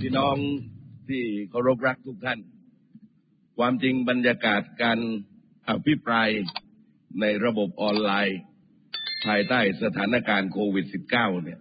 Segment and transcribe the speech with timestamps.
[0.00, 0.36] พี่น้อง
[1.08, 2.38] ที่เคารพรักทุกท่าน
[3.58, 4.98] ความจริงบรรยากาศการ
[5.68, 6.28] อภิปราย
[7.20, 8.38] ในระบบออนไลน์
[9.26, 11.60] ภายใต้สถานการณ์โควิด -19 เนี่ย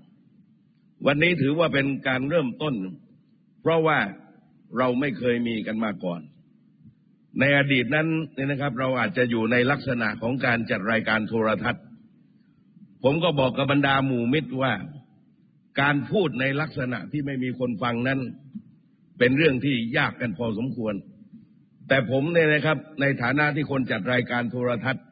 [1.05, 2.75] วันนี้ถือว่าเป็นการเริ่มต้น
[3.61, 3.99] เพราะว่า
[4.77, 6.21] เราไม่เคยมีกันมาก่อน
[7.39, 11.83] ในอดีตนั้นเนี่ยนะครับ เราอาจจะอยู่ในลักษณะของการจัดรายการโทรทัศน์
[13.03, 14.73] ผมก็บอกกับบรรดาหมู่มิตรว่า
[15.81, 18.19] การพูดในลักษณะที่ไม่มีคนฟังนั้น
[19.19, 20.93] เป็นเรื่องที่ยากกันพอสมควร
[21.87, 25.05] แต่ผมเนี่ยนะครับ ในฐานะที่คนจัดรายการโทรทัศน์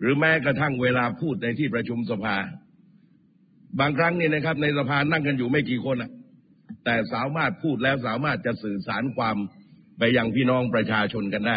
[0.00, 2.36] หรือแม้กระทั่งเวลาพูดในที่ประชุมสภา
[3.80, 6.10] บางครั้งเนี่ยนะครับ ในสภานั่งกันอยู่ไม่กี่คนอะ
[6.84, 9.36] แต่สามารถพูดแล้วสามารถจะสื่อสารความ
[9.98, 11.56] ไปยังพี่น้องประชาชนกันได้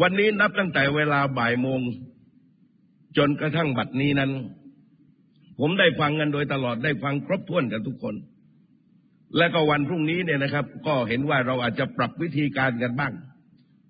[0.00, 1.80] วันนี้นับตั้งแต่เวลาบ่ายโมง
[3.16, 4.30] จนกระทั่งบัดนี้นั้น
[5.58, 8.14] ผมได้ฟังกันโดยตลอดได้ฟังครบถ้วนกันทุกคน
[9.36, 13.12] และก็วันพรุ่งนี้เนี่ยนะครับ ก็เห็นว่าเราอาจจะปรับวิธีการกันบ้าง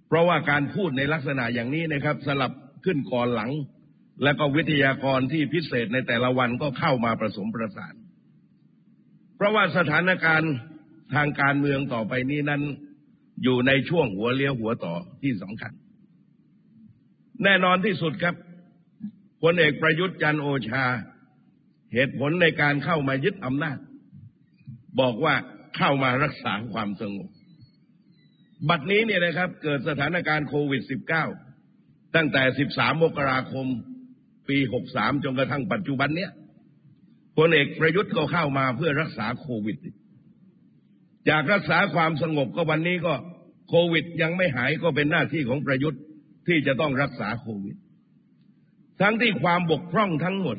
[0.09, 2.53] เพราะว่าการพูดในลักษณะอย่างนี้นะครับ สลับ
[2.85, 3.51] ขึ้นก่อนหลัง
[4.23, 7.95] และก็วิทยากรที่พิเศษในแต่ละวันก็เข้ามาผสมประสาน
[9.37, 10.53] เพราะว่าสถานการณ์
[11.15, 12.63] ทางการเมืองต่อไปนี้นั้น
[13.43, 15.73] อยู่ในช่วงหัวเลี้ยวหัวต่อที่สำคัญ
[17.45, 18.35] แน่นอนที่สุดครับ
[19.43, 20.85] พลเอกประยุทธ์จันโอชา
[21.95, 23.79] เหตุผลในการเข้ามายึดอำนาจ
[25.01, 25.35] บอกว่า
[25.77, 27.29] เข้ามารักษาความสงบ
[28.69, 30.83] บัดนี้เนี่ยนะครับ เกิดสถานการณ์โควิด
[31.49, 32.43] -19 ตั้งแต่
[32.73, 33.67] 13 มกราคม
[34.49, 34.57] ปี
[34.91, 36.31] 63 จนกระทั่งปัจจุบันเนี้ย
[37.37, 39.77] พลเอกประยุทธ์ก็เข้ามาเพื่อรักษาโควิด
[41.29, 43.15] จากรักษาความสงบก็วันนี้ก็
[43.69, 46.01] โควิดยังไม่หายก็เป็นหน้าที่ของประยุทธ์
[46.49, 47.77] ที่จะต้องรักษาโควิด
[49.01, 50.59] ทั้งที่ความบกพร่องทั้งหมด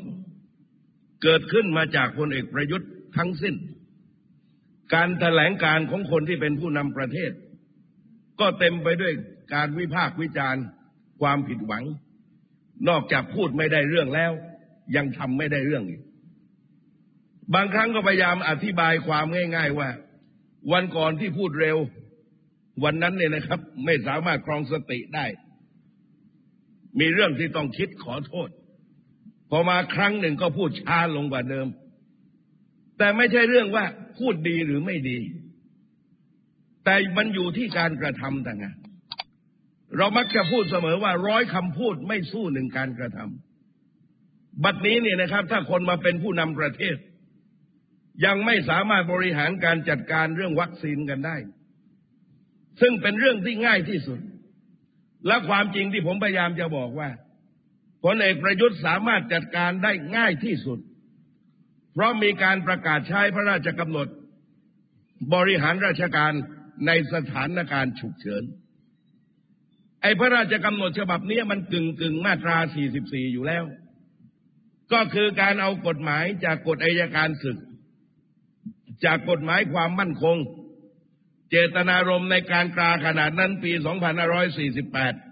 [1.28, 3.54] เกิดขึ้นมาจากพลเอกประยุทธ์ทั้งสิ้น
[4.94, 7.32] การแถลงการของคนที่เป็นผู้นำประเทศ
[8.40, 9.12] ก็เต็มไปด้วย
[9.54, 10.64] การวิพากษ์วิจารณ์
[11.20, 11.84] ความผิดหวัง
[12.88, 14.32] นอกจากพูดไม่ได้เรื่องแล้ว
[14.96, 16.02] ยังทำไม่ได้เรื่องอีก
[17.54, 19.90] บางครั้งก็พยายามอธิบายความง่าย ๆว่า
[20.72, 21.76] วันก่อนที่พูดเร็ว
[22.84, 25.26] วันนั้นเนี่ยนะครับ ไม่สามารถครองสติได้
[27.00, 28.50] มีเรื่องที่ต้องคิดขอโทษ
[29.50, 31.66] พอมาครั้งหนึ่งก็พูดช้าลงกว่าเดิม
[32.98, 33.84] แต่ไม่ใช่เรื่องว่า
[34.18, 35.18] พูดดีหรือไม่ดี
[36.84, 38.76] แต่มันอยู่ที่การกระทำต่างหาก
[39.96, 46.96] เรามักจะพูดเสมอว่าร้อยคำพูดไม่สู้หนึ่งการกระทำบัดนี้เนี่ยนะครับ ถ้าคนมาเป็นผู้นำประเทศ
[48.24, 51.36] ยังไม่สามารถบริหารการจัดการเรื่องวัคซีนกันได้
[52.80, 54.20] ซึ่งเป็นเรื่องที่ง่ายที่สุด
[55.26, 57.08] และความจริงที่ผมพยายามจะบอกว่า
[58.08, 60.78] พลเอกประยุทธ์สามารถจัดการได้ง่ายที่สุด
[61.92, 64.08] เพราะมีการประกาศใช้พระราชกำหนด
[65.34, 66.32] บริหารราชการ
[66.86, 68.42] ในสถานการณ์ฉุกเฉิน
[70.02, 72.56] ไอ้พระราชกำหนดฉบับนี้มันกึ่งกึ่งมาตรา
[72.96, 73.64] 44 อยู่แล้ว
[74.92, 77.58] ก็คือการเอากฎหมายจากกฎอัยการศึก
[79.04, 80.36] จากกฎหมายความมั่นคง
[81.50, 85.25] เจตนารมณ์ในการกลาขนาดนั้นปี 2548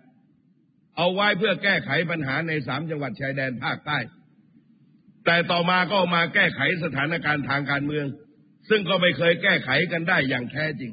[0.96, 3.98] เอาไว้เพื่อแก้ไขปัญหาในสามจังหวัดชายแดนภาคใต้
[5.24, 8.06] แต่ต่อมาก็มาแก้ไขสถานการณ์ทางการเมือง
[8.68, 10.92] ซึ่งก็ไม่เคยแก้ไขกันได้อย่างแท้จริง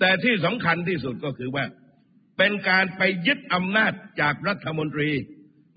[0.00, 1.64] แต่ที่สำคัญที่สุดก็คือว่า
[2.38, 5.10] เป็นการไปยึดอำนาจจากรัฐมนตรี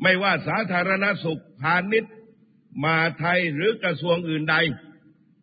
[0.03, 2.13] ไม่ว่าสาธารณสุขพาณิชย์
[2.85, 4.55] มาไทยหรือกระทรวงอื่นใด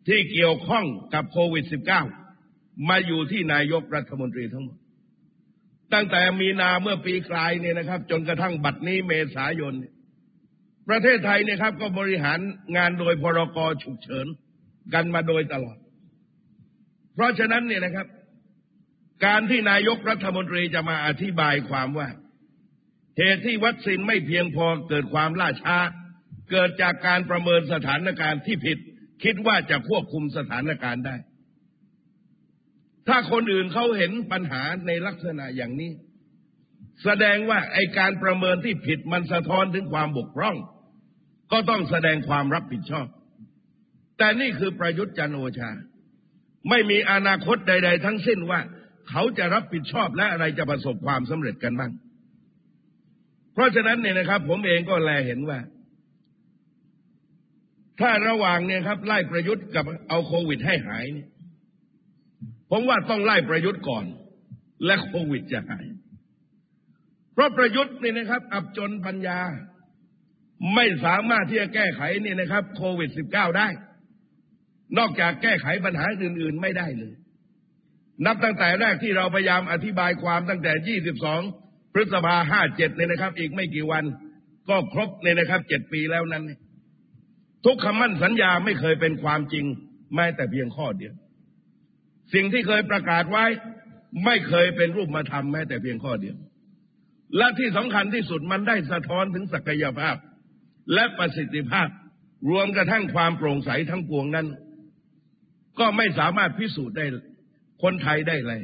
[0.07, 1.65] ที่เกี่ยวข้องกับโควิด
[2.27, 4.77] -19 มาอยู่ที่นายกรัฐมนตรีทั้งหมด
[5.93, 9.73] ตั้งแต่มีนาเมื่อปีกลายเนี่ยนะครับ จนกระทั่งบัดนี้เมษายน
[10.89, 12.39] ประเทศไทยเนี่ยครับ ก็บริหาร
[12.77, 14.27] งานโดยพรกฉุกเฉิน
[14.93, 15.77] กันมาโดยตลอด
[17.13, 18.07] เพราะฉะนั้นเนี่ยนะครับ
[19.25, 22.09] การที่นายกรัฐมนตรีจะมาอธิบายความว่า
[23.17, 25.77] เหตุที่วัคซีนไม่เพียงพอเกิดความล่าช้า
[26.51, 28.77] เกิดจากการประเมินสถานการณ์ที่ผิด
[29.23, 31.15] คิดว่าจะควบคุมสถานการณ์ได้
[33.07, 35.91] ถ้าคนอื่นเขาเห็นปัญหาในลักษณะอย่างนี้
[37.03, 40.57] แสดงว่าไอการประเมินที่ผิดมันสะท้อนถึงความบกพร่อง
[41.51, 43.07] ก็ต้องแสดงความรับผิดชอบ
[44.17, 45.71] แต่นี่คือประยุทธ์จันโอชา
[46.69, 48.59] ไม่มีอนาคตใด ๆ ทั้งสิ้นว่า
[49.09, 51.91] เขาจะรับผิดชอบและอะไรจะประสบความสำเร็จกันบ้าง
[53.53, 55.59] เพราะฉะนั้นเนี่ยนะครับ ผมเองก็แลเห็นว่า
[57.99, 61.27] ถ้าระหว่างเนี่ยครับ ไล่ประยุทธ์กับเอาโควิดให้หายเนี่ย
[62.71, 64.05] ผมว่าต้องไล่ประยุทธ์ก่อน
[64.85, 65.85] และโควิดจะหาย
[67.33, 69.39] เพราะประยุทธ์นี่นะครับ อับจนปัญญา
[70.75, 73.67] ไม่สามารถที่จะแก้ไขนี่นะครับ โควิด -19 ได้
[74.97, 77.13] นอกจากแก้ไขปัญหาอื่น ๆ ไม่ได้เลย
[78.25, 80.99] นับตั้งแต่แรกที่เราพยายามอธิบายความตั้งแต่
[81.49, 82.35] 22 พฤษภา
[82.67, 84.03] 57เนี่ยนะครับ อีกไม่กี่วัน
[84.69, 86.43] ก็ครบเนี่ยนะครับเจ็ดปีแล้วนั้น
[87.65, 89.65] ทุกคำมั่นสัญญาไม่เคยเป็นความจริง
[90.15, 91.13] แม้แต่เพียงข้อเดียว
[92.33, 93.45] สิ่งที่เคยประกาศไว้
[94.25, 96.35] ไม่เคยเป็นรูปมาทำแม้แต่เพียงข้อเดียว
[97.37, 100.15] และที่สำคัญที่สุดมันได้สะท้อนถึงศักยภาพ
[100.93, 101.87] และประสิทธิภาพ
[102.49, 104.47] รวมกระทั่งความโปร่งใสทั้งปวงนั้น
[105.79, 107.05] ก็ไม่สามารถพิสูจน์ได้
[107.83, 108.61] คนไทยได้เลย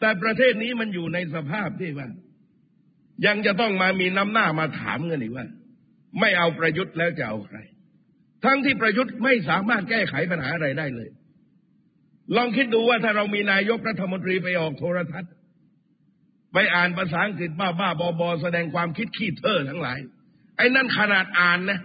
[0.00, 2.08] แต่ประเทศนี้มันอยู่ในสภาพที่ว่า
[3.26, 5.46] ยังจะต้องมามีน้ำหน้ามาถามกันอีกว่า
[6.20, 7.58] ไม่เอาประยุทธ์แล้วจะเอาใคร
[8.44, 11.08] ทั้งที่ประยุทธ์ไม่สามารถแก้ไขปัญหาอะไรได้เลย
[12.36, 15.32] ลองคิดดูว่าถ้าเรามีนายกรัฐมนตรีไปออกโทรทัศน์
[16.52, 19.98] ไปอ่านภาษาอังกฤษบ้าบ้าบอบอแสดงความคิดขี้เท่อทั้งหลาย
[20.56, 21.78] ไอ้นั่นขนาดอ่านนะ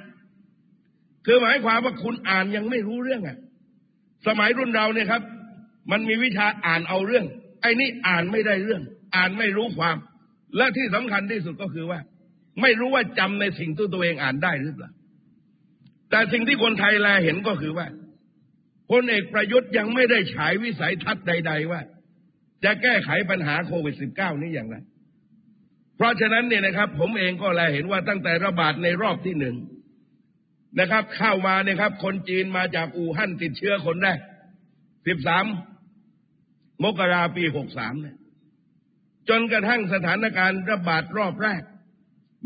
[1.26, 3.38] คือหมายความว่าคุณอ่านยังไม่รู้เรื่องอะ
[4.28, 5.22] สมัยรุ่นเราเนี่ยครับ
[5.92, 7.26] มันมีวิชาอ่านเอาเรื่อง
[7.62, 8.82] ไอ้นี่อ่านไม่ได้เรื่อง
[9.16, 9.98] อ่านไม่รู้ความ
[10.58, 12.00] และที่สำคัญที่สุดก็คือว่า
[12.62, 14.92] ไม่รู้ว่าจำในสิ่งที่ตัวเองอ่านได้หรือเปล่า
[16.10, 17.88] แต่สิ่งที่คนไทยแลเห็นก็คือว่า
[18.90, 21.82] พลเอกประยุทธ์ยังไม่ได้ฉายวิสัยทัศน์ใด ๆ ว่า
[22.64, 24.76] จะแก้ไขปัญหาโควิด -19 นี้อย่างไร
[25.96, 29.56] เพราะฉะนั้นเนี่ยนะครับ ผมเองก็แลเห็นว่าตั้งแต่ระบาดในรอบที่หนึ่ง
[30.80, 34.20] นะครับ เข้ามาเนี่ยครับ คนจีนมาจากอู่ฮั่นติดเชื้อคนแรก
[35.86, 37.44] 13มกราปี
[37.74, 38.18] 63เนี่ย
[39.30, 41.62] จนกระทั่งสถานการณ์ระบาดรอบแรก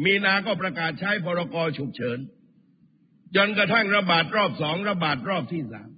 [0.03, 2.19] มีนาก็ประกาศใช้พรกฉุกเฉิน
[3.35, 5.89] จนกระทั่งระบาดรอบสองระบาดรอบที่สาม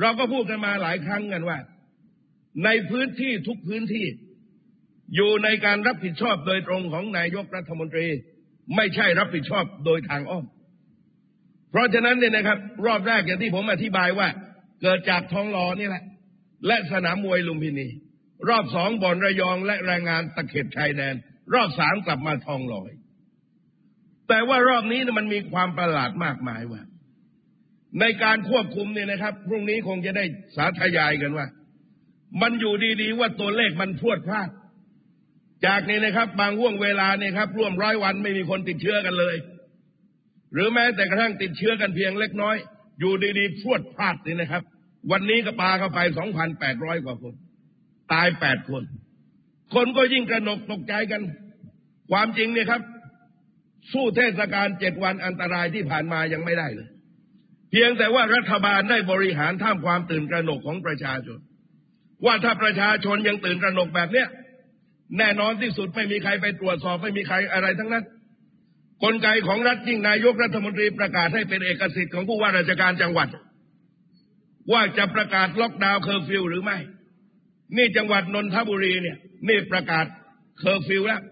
[0.00, 1.58] เราก็พูดกันมาหลายครั้งกันว่า
[2.64, 4.06] ในพื้นที่ทุกพื้นที่
[5.14, 8.06] อยู่ในการรับผิดชอบโดยตรงของนายกรัฐมนตรี
[8.76, 10.44] ไม่ใช่รับผิดชอบโดยทางอ้อม
[11.70, 14.28] เพราะฉะนั้นเนี่ยนะครับ รอบแรกอย่างที่ผมอธิบายว่า
[14.82, 16.04] เกิดจากทองหลอนี่แหละ
[16.66, 17.88] และสนามมวยลุมพินี
[18.48, 21.14] รอบสองบ่อนระยองและแรงงานตะเข็บชายแดน
[21.54, 22.82] รอบสามกลับมาทองล่อ
[24.28, 26.82] แต่ว่ารอบนี้มันมีความประหลาดมากมายว่า
[28.00, 30.24] ในการควบคุมเนี่ยนะครับ พรุ่งนี้คงจะได้
[30.56, 31.46] สาธยายกันว่า
[32.42, 34.50] มันอยู่ดีๆว่าตัวเลขมันพรวดพลาด
[35.66, 39.36] จากนี้นะครับ บางห่วงเวลาเนี่ยครับ ร่วมร้อยวันไม่มีคนติดเชื้อกันเลย
[40.52, 42.56] หรือแม้แต่กระทั่งติดเชื้อกันเพียงเล็กน้อย
[43.00, 44.62] อยู่ดีๆพรวดพลาดนี่นะครับ
[45.10, 47.34] วันนี้ก็ปาเข้าไปสองพันแปดร้อยกว่าคน
[48.12, 48.82] ตายแปดคน
[49.74, 51.22] คนก็ยิ่งกระหนกตกใจกัน
[52.10, 52.82] ความจริงเนี่ยครับ
[53.92, 56.88] สู้เทศกาลเจ็ดวันอันตรายที่ผ่านมายังไม่ได้เลย
[57.70, 61.38] เพียงแต่ว่ารัฐบาลได้บริหารท่ามความตื่นกระหนกของประชาชน
[62.26, 64.28] ว่าถ้าประชาชนยังตื่นกระหนกแบบเนี้ย
[65.18, 68.04] แน่นอนที่สุดไม่มีใครไปตรวจสอบไม่มีใครอะไรทั้งนั้น
[69.02, 73.28] กลไกของรัฐยิ่งนายกรัฐมนตรีประกาศให้เป็นเอกสิทธิ์ของผู้ว่าราชการจังหวัด
[74.72, 76.78] ว่าจะประกาศล็อกดาวน์เคอร์ฟิวหรือไม่
[77.76, 79.16] นี่จังหวัดนนทบุรีเนี่ย
[79.48, 80.04] นี่ประกาศ
[80.58, 81.22] เคอร์ฟิวแล้ว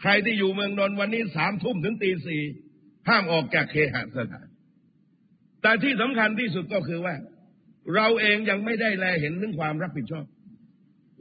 [0.00, 2.42] ใครที่อยู่เมืองนนท์วันนี้สามทุ่มถึงตีสี่
[3.08, 4.47] ห้ามออกจากเคหสถาน
[5.62, 7.14] แต่ที่สำคัญที่สุดก็คือว่า
[7.94, 10.26] เราเองยังไม่ได้แลเห็นถึงความรับผิดชอบ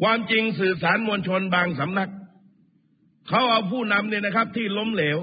[0.01, 2.11] ความจริงสื่อสารมวลชนบางสำนัก
[3.29, 5.17] เขาเอาผู้นำเนี่ยนะครับ ที่ล้มเหลว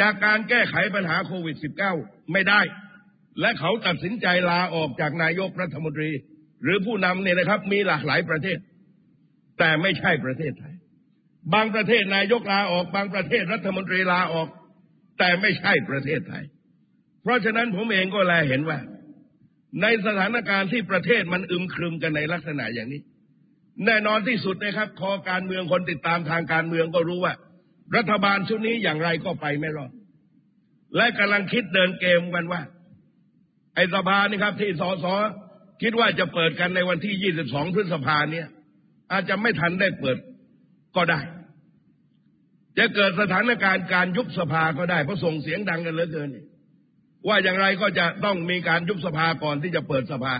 [0.00, 1.56] จากการแก้ไขปัญหาโควิด
[1.94, 2.60] -19 ไม่ได้
[3.40, 6.10] และเขาตัดสินใจลาออกจากนายกรัฐมนตรี
[6.62, 8.58] หรือผู้นำเนี่ยนะครับ มีหลากหลายประเทศ
[9.58, 10.74] แต่ไม่ใช่ประเทศไทย
[11.54, 14.48] บางประเทศนายกลาออก บางประเทศรัฐมนตรีลาออก
[15.18, 16.44] แต่ไม่ใช่ประเทศไทย
[17.24, 18.78] เพราะฉะนั้นผมเองก็แลเห็นว่า
[19.82, 23.00] ในสถานการณ์ที่ประเทศมันอึมครึมกันในลักษณะอย่างนี้
[23.86, 27.34] แน่นอนที่สุดนะครับ คอการเมืองคนติดตามทางการเมืองก็รู้ว่า
[27.96, 29.92] รัฐบาลชุดนี้อย่างไรก็ไปไม่รอด
[30.96, 32.62] และกำลังคิดเดินเกมกันว่า
[33.74, 35.06] ไอ้สภานี่ครับ ที่สส
[35.82, 38.46] คิดว่าจะเปิดกันในวันที่ 22 พฤษภาเนี่ย
[39.12, 40.16] อาจจะไม่ทันได้เปิด
[40.96, 41.20] ก็ได้
[42.78, 46.44] จะเกิดสถานการณ์การยุบสภาก็ได้เพราะส่งเสียงดังกันเหลือเกินนี่
[47.28, 50.34] ว่าอย่างไรก็จะต้องมีการยุบสภาก่อนที่จะเปิดสภา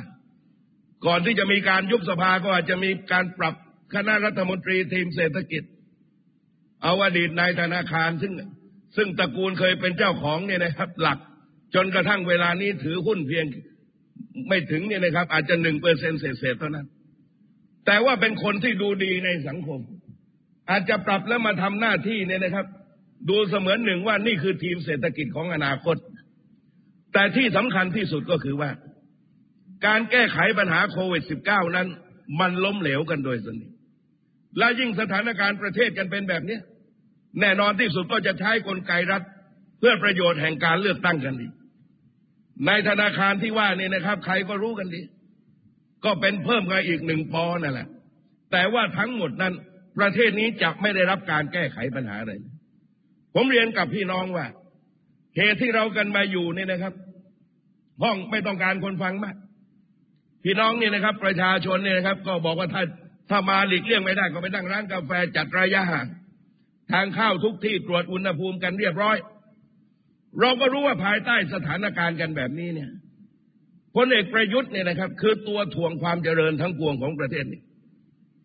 [1.06, 3.54] ก่อนที่จะมีการยุบสภาก็อาจจะมีการปรับ
[3.94, 5.62] คณะรัฐมนตรีทีมเศรษฐกิจ
[6.82, 8.32] เอาอดีตนายธนาคารซึ่ง
[8.96, 11.18] ซึ่งตระกูลเคยเป็นเจ้าของเนี่ยนะครับ หลัก
[11.74, 13.46] จนกระทั่งเวลานี้ถือหุ้นเพียง
[14.48, 16.86] ไม่ถึงเนี่ยนะครับ อาจจะหนึ่งเปอร์เซ็นเศษเท่านั้น
[17.86, 19.80] แต่ว่าเป็นคนที่ดูดีในสังคม
[20.70, 22.66] อาจจะปรับแล้วมาทำหน้าที่เนี่ยนะครับ
[23.28, 25.96] ดูเสมือนหนึ่งว่านี่คือทีมเศรษฐกิจของอนาคต
[27.14, 28.70] แต่ที่สำคัญที่สุดก็คือว่า
[29.86, 31.88] การแก้ไขปัญหาโควิด -19 นั้น
[32.40, 33.70] มันล้มเหลวกันโดยสนิท
[34.58, 36.58] และยิ่งสถานการณ์ประเทศกันเป็นแบบนี้
[37.40, 39.22] แน่นอนที่สุดก็จะใช้กลไกรัฐ
[39.78, 41.48] เพื่อประโยชน์แห่งการเลือกตั้งกันอี
[42.66, 45.02] ในธนาคารที่ว่านี่นะครับ ใครก็รู้กันดี
[46.04, 47.88] ก็เป็นเพิ่มกันอีกหนึ่งปอนั่นแหละ
[48.52, 49.54] แต่ว่าทั้งหมดนั้น
[49.98, 52.38] ประเทศนี้จะไม่ได้รับการแก้ไขปัญหาเลย
[53.34, 54.46] ผมเรียนกับพี่น้องว่า
[55.36, 56.94] เหตุที่เรากันมาอยู่นี่นะครับ
[58.02, 59.36] ห้องไม่ต้องการคนฟังมาก
[60.44, 62.82] พี่น้องนี่นะครับ ประชาชนเนี่ยนะครับ ก็บอกว่าถ้า
[63.30, 66.06] ถ้ามาหลีกเลี่ยงไม่ได้ก็ไปนั่งร้านกาแฟจัดระยะห่าง
[66.92, 69.16] ทางเข้าทุกที่ตรวจอุณหภูมิกันเรียบร้อย
[70.40, 72.90] เราก็รู้ว่าภายใต้สถานการณ์กันแบบนี้เนี่ย
[73.96, 77.60] พลเอกประยุทธ์เนี่ยนะครับ คือตัวถ่วงความเจริญทั้งปวงของประเทศนี้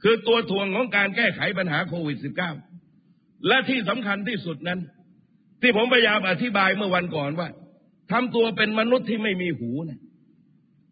[0.04, 2.18] คือตัวถ่วงของการแก้ไขปัญหาโควิด
[2.84, 4.80] -19 และที่สำคัญที่สุดนั้น
[5.62, 7.50] ที่ผมพยายามอธิบายเมื่อวันก่อนว่า
[8.12, 10.00] ทำตัวเป็นมนุษย์ที่ไม่มีหูนะ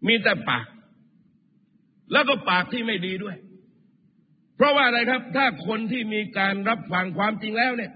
[0.08, 0.66] มีแต่ปาก
[2.12, 3.38] แล้วก็ปากที่ไม่ดีด้วย
[4.56, 7.92] เพราะว่าอะไรครับ ถ้าคนที่มีการรับฟังความจริงแล้วเนี่ย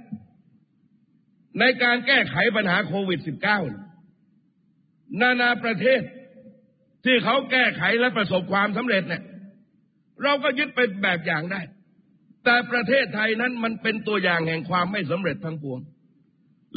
[1.60, 3.20] ในการแก้ไขปัญหาโควิด
[4.06, 6.02] -19 นานาประเทศ
[7.06, 9.24] ที่เขาแก้ไขและประสบความสำเร็จเนี่ย
[10.24, 11.62] เราก็ยึดเป็นแบบอย่างได้
[12.44, 15.80] แต่ประเทศไทยนั้นมันเป็นตัวอย่างแห่งความไม่สำเร็จทั้งปวง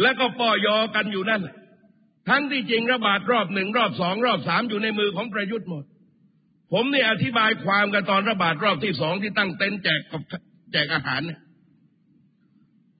[0.00, 1.42] และก็ปอยอกันอยู่นั่น
[2.28, 5.84] ทั้งที่จริงระบาดรอบหนึ่งรอบสองรอบสามอยู่ในมือของประยุทธ์หมด
[6.72, 10.22] ผมเนี่ยอธิบายความกันตอนระบาดรอบที่สองที่ตั้งเต็นท์แจกกับ
[10.72, 11.40] แจกอาหารเนี่ย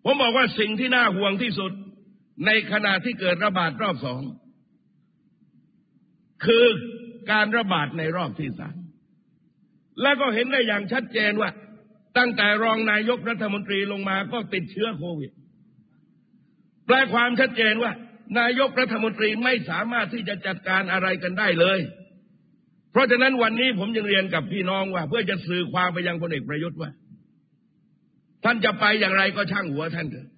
[0.05, 1.73] ผมบอกว่าสิ่งที่น่าห่วงที่สุด
[2.47, 4.21] ในขณะที่เกิดระบาดรอบสอง
[6.45, 6.67] คือ
[7.31, 8.77] การระบาดในรอบที่สาม
[10.03, 11.51] แล้วก็เห็นได้อย่างชัดเจนว่า
[12.19, 15.31] ตั้งแต่รองนายกรัฐมนตรีลงมาก็ติดเชื้อโควิด
[16.87, 17.93] แปลความชัดเจนว่า
[18.39, 21.79] นายกรัฐมนตรีไม่สามารถที่จะจัดการอะไรกันได้เลย
[22.93, 26.91] เพราะฉะนั้นวันนี้ผมยังเรียนกับพี่น้องว่า เพื่อจะสื่อความไปยังพลเอกประยุทธ์ว่า
[28.45, 30.29] ท่านจะไปอย่างไรก็ช่างหัวท่านเถอะ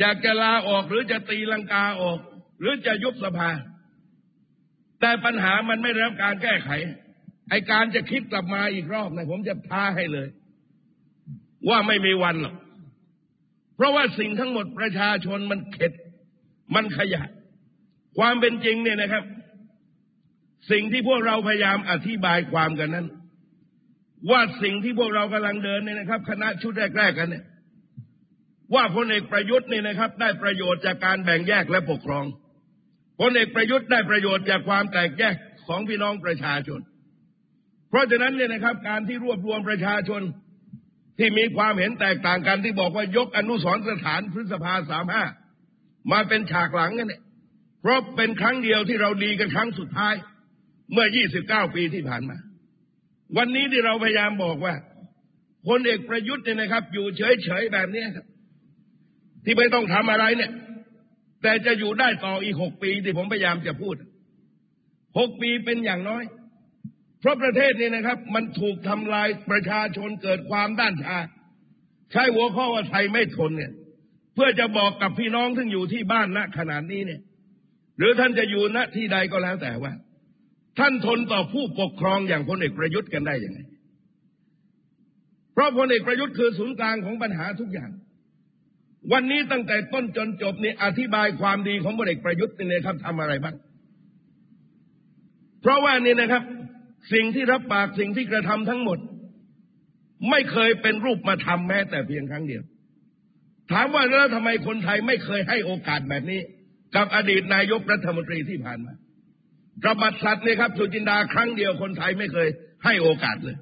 [0.00, 2.18] อยากจะลาออกหรือจะตีลังกาออก
[2.60, 3.50] หรือจะยุบสภา
[5.00, 6.70] แต่ปัญหามันไม่ได้รับการแก้ไข
[7.50, 10.28] ไอการจะคิดกลับมาอีกรอบนะผมจะท้าให้เลย
[11.68, 12.54] ว่าไม่มีวันหรอก
[13.76, 15.92] เพราะว่าสิ่งทั้งหมดประชาชนมันเข็ด
[16.74, 17.22] มันขยะ
[18.18, 19.24] ความเป็นจริงเนี่ยนะครับ
[20.70, 23.06] สิ่งที่พวกเราพยายามอธิบายความกันนั้น
[24.30, 27.44] ว่าสิ่งที่พวกเรากำลังเดินเนี่ยนะครับ คณะชุดแรก ๆ กันเนี่ย
[28.74, 32.24] ว่าพลเอกประยุทธ์เนี่ยนะครับ ได้ประโยชน์จากการแบ่งแยกและปกครอง
[33.20, 35.34] พลเอกประยุทธ์ได้ประโยชน์จากความแตกแยก
[35.66, 36.80] ของพี่น้องประชาชน
[37.88, 40.22] เพราะฉะนั้นเนี่ยนะครับ การที่รวบรวมประชาชน
[41.18, 45.24] ที่มีความเห็นแตกต่างกันที่บอกว่ายกอนุสรสถานพฤษภาสามห้า
[46.12, 47.22] มาเป็นฉากหลังกันเนี่ย
[47.80, 50.14] เพราะเป็นครั้งเดียวที่เราดีกันครั้งสุดท้าย
[50.92, 51.06] เมื่อ
[51.40, 52.36] 29 ปีที่ผ่านมา
[53.36, 54.74] วันนี้ที่เราพยายามบอกว่า
[55.68, 58.26] พลเอกประยุทธ์เนี่ยนะครับ อยู่เฉยๆแบบนี้ครับ
[59.44, 60.50] ที่ไม่ต้องทำอะไรเนี่ย
[61.42, 63.94] แต่จะอยู่ได้ต่ออีกหกปีที่ผมพยายามจะพูด
[65.18, 66.24] หกปีเป็นอย่างน้อย
[67.24, 71.18] เพราะประเทศนี้นะครับ มันถูกทำลายประชาชนเกิดความด้านชา
[72.12, 73.72] ใช้หัวข้อว่าไทยไม่ทนเนี่ย
[74.34, 77.20] เพื่อจะบอกกับพี่น้องที่อยู่ที่บ้านณขนาดนี้เนี่ย
[77.98, 79.92] หรือท่านจะอยู่ณที่ใดก็แล้วแต่ว่า
[80.78, 83.60] ท่านทนต่อผู้ปกครองอย่างพลเอกประยุทธ์กันได้ยังไง
[85.54, 87.90] เพราะพลเอกประยุทธ์คือศูนย์กลางของปัญหาทุกอย่าง
[89.12, 93.56] วันนี้ตั้งแต่ต้นจนจบนี่อธิบายความดีของพลเอกประยุทธ์นี่นะครับทำอะไรบ้าง
[95.62, 96.42] เพราะว่านี่นะครับ
[97.12, 98.98] สิ่งที่รับปากสิ่งที่กระทำทั้งหมด
[100.30, 102.62] ไม่เคยเป็นรูปมาทำแม้แต่เพียงครั้งเดียว
[103.72, 106.40] ถามว่าแล้วทำไมคนไทยไม่เคยให้โอกาสแบบนี้
[106.96, 108.94] กับอดีตนายกรัฐมนตรีที่ผ่านมา
[109.84, 112.48] กระบัดสัตว์เนี่ยครับ สุจินดาครั้งเดียวคนไทยไม่เคย
[112.84, 113.56] ให้โอกาสเลย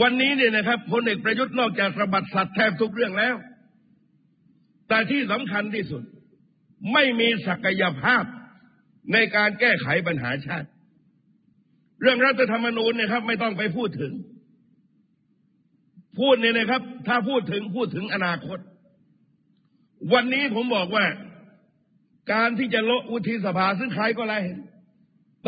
[0.00, 3.36] วันนี้เนี่ยนะครับพลเอกประยุทธ์นอกจากระบัดสัตว์แทบทุกเรื่องแล้ว
[4.88, 6.02] แต่ที่สำคัญที่สุด
[6.92, 8.24] ไม่มีศักยภาพ
[9.12, 10.68] ในการแก้ไขปัญหาชาติ
[12.00, 14.12] เรื่องรัฐธรรมนูญเนี่ยครับ ไม่ต้องไปพูดถึง
[16.18, 18.58] พูดเนี่ยนะครับ ถ้าพูดถึงพูดถึงอนาคต
[20.12, 21.04] วันนี้ผมบอกว่า
[22.32, 24.58] การที่จะละวุฒิสภาซึ่งใครก็ไรเห็น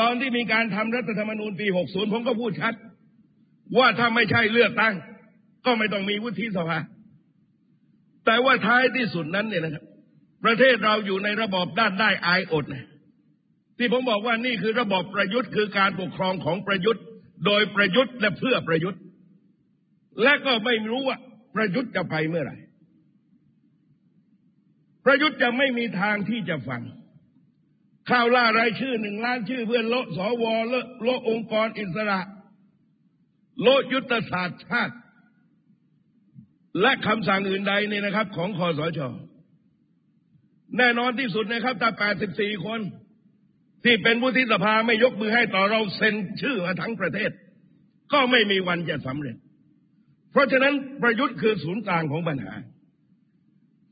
[0.00, 2.74] ตอนที่มีการทำรัฐธรรมนูญปี 60 ผมก็พูดชัด
[3.78, 4.94] ว่าถ้าไม่ใช่เลือกตั้ง
[5.66, 6.78] ก็ไม่ต้องมีวุฒิสภา
[8.26, 9.84] แต่ว่าท้ายที่สุดนั้นเนี่ยนะครับ
[10.44, 12.86] ประเทศเราอยู่ในระบอบด้านได้อายอดนะ
[13.78, 17.04] ที่ผมบอกว่านี่คือระบบประยุทธ์คือการปกครองของประยุทธ์
[17.46, 19.00] โดยประยุทธ์และเพื่อประยุทธ์
[20.22, 21.18] และก็ไม่รู้ว่า
[21.54, 22.56] ประยุทธ์จะไปเมื่อไหร่
[25.04, 26.82] ประยุทธ์จะไม่มีทางที่จะฟัง
[28.10, 32.20] ข่าวล่ารายชื่อหนึ่งล้านชื่อเพื่อนโลสวโลโลองค์กรอิสระ
[33.62, 34.94] โลยุทธศาสตร์ชาติ
[36.80, 39.00] และคำสั่งอื่นใดเนี่ยนะครับ ของคอสช
[40.78, 41.90] แน่นอนที่สุดนะครับถ้า
[42.28, 42.80] 84 คน
[43.84, 47.30] ที่เป็นวุฒิสภาไม่ยกมือให้ต่อเราเซ็นชื่อมาทั้งประเทศ
[48.12, 49.36] ก็ไม่มีวันจะสำเร็จ
[50.32, 52.52] เพราะฉะนั้นประยุทธ์คือศูนย์กลางของปัญหา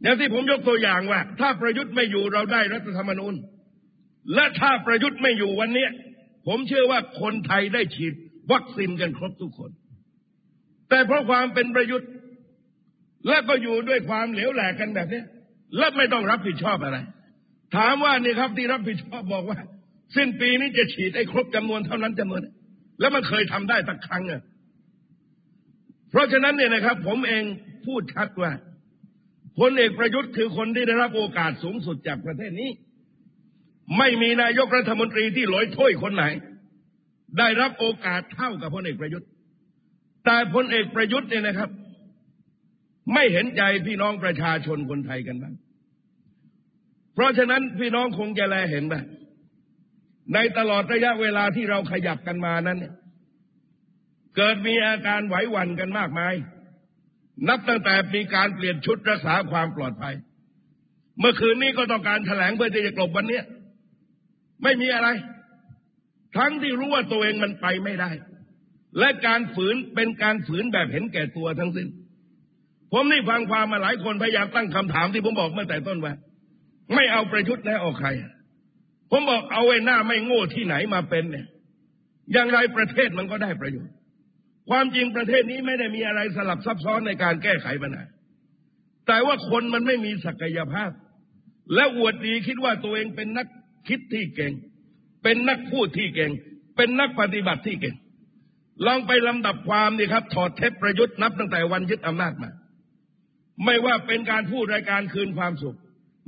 [0.03, 3.35] อย่างที่ผมยกตัวอย่างว่า ถ้าประยุทธ์ไม่อยู่เราได้รัฐธรรมนูญ
[4.35, 5.87] และถ้าประยุทธ์ไม่อยู่วันนี้
[6.47, 8.15] ผมเชื่อว่าคนไทยได้ฉีด
[8.53, 9.71] วัคซีนกันครบทุกคน
[10.89, 12.11] แต่เพราะความเป็นประยุทธ์
[13.29, 15.23] และก็อยู่ด้วยความเหลวแหลกกันแบบนี้
[15.77, 16.99] และไม่ต้องรับผิดชอบอะไร
[17.77, 19.59] ถามว่านี่ครับที่รับผิดชอบบอกว่า
[20.17, 22.41] สิ้นปีนี้จะฉีดให้ครบจำนวนเท่านั้นจำนวน
[23.01, 24.43] แล้วมันเคยทำได้สักครั้งอะ
[26.11, 27.45] เพราะฉะนั้นเนี่ยนะครับ ผมเอง
[27.87, 28.53] พูดชัดว่า
[29.59, 32.71] พลเอกประยุทธ์คือคนที่ได้รับโอกาสสูงสุดจากประเทศนี้
[33.99, 36.25] ไม่มีนายกรัฐมนตรีที่ลอยถ้วยคนไหน
[37.39, 39.29] ได้รับโอกาสเท่ากับพลเอกประยุทธ์
[40.25, 41.71] แต่พลเอกประยุทธ์เนี่ยนะครับ
[43.15, 45.55] ไม่เห็นใจพี่น้องประชาชนคนไทยกันบ้าง
[47.15, 49.01] เพราะฉะนั้นพี่น้องคงจะแลเห็นว่า
[50.35, 52.79] ในตลอดระยะเวลาที่เราขยับกันมานั้น
[54.37, 56.35] เกิดมีอาการไหวหวั่นกันมากมาย
[57.49, 60.15] นับตั้งแต่มีการเปลี่ยนชุดรักษาความปลอดภัย
[61.19, 63.41] เมื่อคืนนี้ก็ต้องการแถลงเพื่อที่จะกลบวันนี้
[64.63, 65.09] ไม่มีอะไร
[66.37, 68.11] ทั้งที่รู้ว่าตัวเองมันไปไม่ได้
[68.99, 71.89] และการฝืนเป็นการฝืนแบบเห็นแก่ตัวทั้งสิ้น
[72.93, 76.15] ผมนี่ฟังความมาหลายคนพยายามตั้งคำถามที่ผมบอกเมื่อแต่ต้นว่า
[76.95, 78.09] ไม่เอาประยุทธ์แล้วเอาใคร
[79.11, 81.47] ผมบอกเอาไอ้หน้าไม่โง่ที่ไหนมาเป็นเนี่ย
[82.33, 83.95] อย่างไรประเทศมันก็ได้ประโยชน์
[84.71, 88.05] ความจริงประเทศนี้ไม่ได้มีอะไรสลับซับซ้อนในการแก้ไขปัญหา
[89.07, 90.91] แต่ว่าคนมันไม่มีศักยภาพ
[91.75, 93.47] และอวดดีคิดว่าตัวเองเป็นนัก
[93.89, 94.53] คิดที่เก่ง
[95.23, 96.33] เป็นนักพูดที่เก่ง
[96.77, 97.97] เป็นนักปฏิบัติที่เก่ง
[98.87, 102.51] ลองไปลำดับความนี่ครับ ถอดเทปประยุทธ์นับตั้งแต่วันยึดอำนาจมา
[103.65, 105.79] ไม่ว่าเป็นการพูดรายการคืนความสุข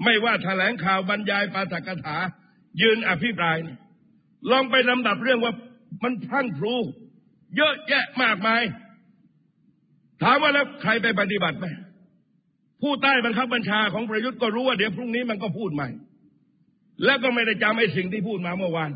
[0.05, 2.17] ไม่ว่าแถลงข่าวบรรยายปาฐกถา
[2.81, 3.57] ยืนอภิปราย
[4.51, 5.53] ลองไปลำดับเรื่องว่า
[6.03, 6.75] มันพังพลู
[7.57, 8.63] เยอะแยะมากมาย
[10.23, 11.67] ถามว่าแล้วใครไปปฏิบัติไหม
[12.83, 15.89] ผู้ใต้บังคับบัญชาของประยุทธ์ก็รู้ว่าเดี๋ยวพรุ่งนี้มันก็พูดใหม่
[17.05, 18.91] แล้วก็ไม่ได้จำไอ้สิ่งที่พูดมาเมื่อวาน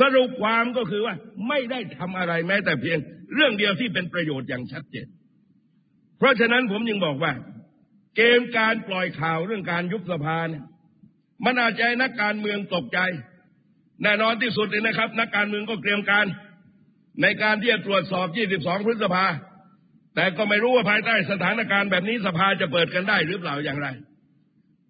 [0.00, 1.14] สรุปความก็คือว่า
[1.48, 2.98] ไม่ได้ทำอะไรแม้แต่เพียง
[3.34, 5.06] เรื่องเดียวที่เป็นประโยชน์อย่างชัดเจน
[6.18, 7.32] เพราะฉะนั้นผมยังบอกว่า
[8.16, 10.64] เกมการปล่อยข่าวเรื่องการยุบสภาเนี่ย
[11.44, 12.98] มันอาจจะให้นักการเมืองตกใจ
[14.02, 16.26] แน่นอนที่สุดเลยนะครับ นักการเมืองก็เตรียมการ
[17.22, 18.26] ในการที่จะตรวจสอบ
[18.58, 19.26] 22 พฤษภา
[20.14, 23.88] แต่ก็ไม่รู้ว่าภายใต้สถานการณ์แบบนี้สภาจะเปิดกันได้หรือเปล่าอย่างไร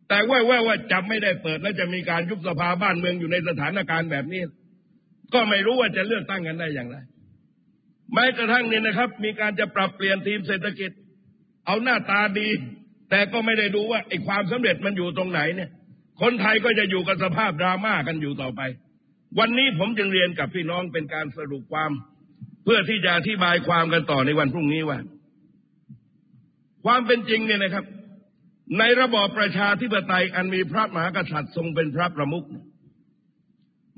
[0.09, 4.43] แต่ว่าว่าว่าจะไม่ได้เปิดและจะมีการยุบสภาบ้านเมืองอยู่ในสถานการณ์แบบนี้
[5.35, 6.97] ก็ไม่รู้ว่าจะเลือกตั้งกันได้อย่างไร
[8.15, 10.91] แม้กระทั่งนี่นะครับ มีการจะปรับเปลี่ยนทีมเศรษฐกิจ
[11.67, 12.49] เอาหน้าตาดี
[13.11, 15.71] แต่ก็ไม่ได้ดูว่าไอ้ความสำเร็จมันอยู่ตรงไหนเนี่ย
[16.23, 18.61] คนไทยก็จะอยู่กับสภาพดราม่ากันอยู่ต่อไป
[19.39, 21.91] วันนี้ผมจึงเรียนกับพี่น้องเป็นการสรุปความ
[22.65, 24.99] เพื่อที่จะอธิบายความกันต่อในวันพรุ่งนี้ว่า
[26.85, 27.85] ความเป็นจริงเนี่ยนะครับ
[28.79, 32.47] ในระบอบประชาธิปไตยอันมีพระมหากษัตริย์ทรงเป็นพระประมุข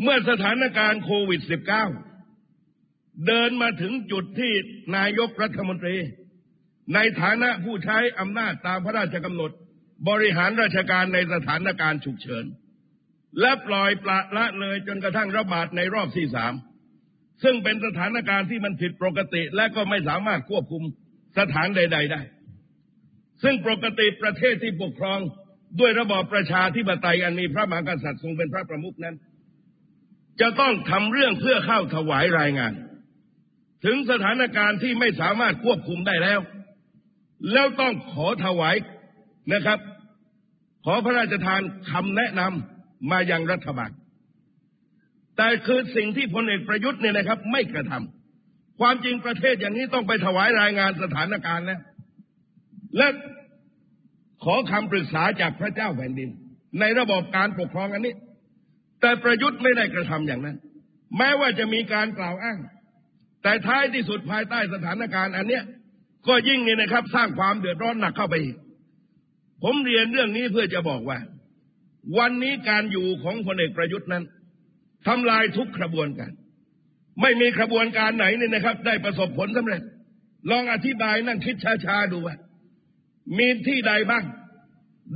[0.02, 1.40] เมื่อสถานการณ์โควิด
[2.32, 4.52] -19 เดินมาถึงจุดที่
[4.96, 5.96] นายกรัฐมนตรี
[6.94, 9.50] ในฐานะผู้ใช้อำนาจตามพระราชกำหนด
[10.08, 12.44] บริหารราชการในสถานการณ์ฉุกเฉิน
[13.40, 16.54] และปล่อยปละละเลยจนกระทั่งระบาดในรอบที่สาม
[17.42, 20.82] ซึ่งเป็นสถานการณ์ที่มันผิดปกติและก็ไม่สามารถควบคุม
[21.38, 22.20] สถานใด ๆ ได้
[23.42, 25.20] ซึ่งปกติประเทศที่ปกครอง
[25.80, 29.16] ด้วยระบอบประชาธิปไตยอันมีพระมหากษัตริย์ทรงเป็นพระประมุขนั้น
[30.40, 32.72] จะต้องทำเรื่องเพื่อเข้าถวายรายงาน
[33.84, 36.40] ถึงสถานการณ์ที่ไม่สามารถควบคุมได้แล้ว
[37.52, 38.76] แล้วต้องขอถวาย
[39.52, 39.78] นะครับ
[40.84, 43.90] ขอพระราชทานคำแนะนำมายังรัฐบาล
[45.36, 51.80] แต่คือสิ่งที่พลเอกประยุทธ์เนี่ยนะครับ ไม่กระทำความจริงประเทศอย่างนี้ต้องไปถวายรายงานสถานการณ์แล้ว
[52.96, 53.08] และ
[54.44, 56.30] ขอคำปรึกษาจากพระเจ้าแผ่นดิน
[56.80, 58.14] ในระบบการปกครองอันนี้
[59.00, 60.56] แต่ประยุทธ์ไม่ได้กระทำอย่างนั้น
[61.16, 62.58] แม้ว่าจะมีการกล่าวอ้าง
[63.42, 65.64] แต่ท้ายที่สุดภายใต้สถานการณ์อันเนี้ย
[66.28, 68.56] ก็ยิ่งนี่นะครับ สร้างความเดือดร้อนหนักเข้าไปอีก
[69.62, 71.18] ผมเรียนเรื่องนี้เพื่อจะบอกว่า
[72.18, 74.24] วันนี้การอยู่ของพลเอกประยุทธ์นั้น
[75.06, 76.32] ทำลายทุกกระบวนการ
[77.20, 79.82] ไม่มีกระบวนการไหนนี่นะครับ ได้ประสบผลสำเร็จ
[80.50, 82.36] ลองอธิบายนั่งคิดช้าๆดูว่า
[83.38, 84.24] มีที่ใดบ้าง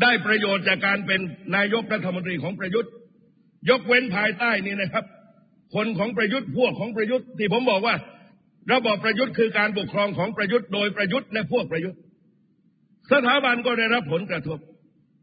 [0.02, 1.20] ได้ประโยชน์จากการเป็น
[1.56, 2.90] นายกรัฐมนตรีของประยุทธ์
[3.70, 5.04] ยกเว้นภายใต้นี้นะครับ
[5.74, 7.96] คนของประยุทธ์พวกของประยุทธ์ที่ผมบอกว่า
[8.72, 11.98] ระบอบประยุทธ์คือการปกครองของประยุทธ์โดยประยุทธ์และพวกประยุทธ์
[13.12, 14.58] สถาบันก็ได้รับผลกระทบ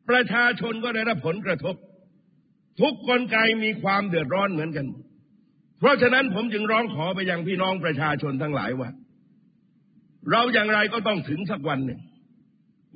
[0.10, 1.76] ประชาชนก็ได้รับผลกระทบ
[2.82, 4.88] ทุกคนไกมีความเดือดร้อนเหมือนกัน
[5.80, 8.90] เพราะฉะนั้นผมจึงร้องขอไปยังพี่น้องประชาชนทั้งหลายว่า
[10.32, 12.00] เราอย่างไรก็ต้องถึงสักวันหนึ่ง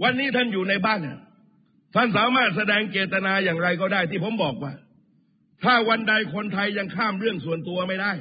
[0.04, 1.00] วันนี้ท่านอยู่ในบ้าน
[1.96, 4.74] ท่านสามารถแสดงเจตนาอย่างไรก็ได้ที่ผมบอกว่า
[5.64, 8.14] ถ้าวันใดคนไทยยังข้ามเรื่องส่วนตัวไม่ได้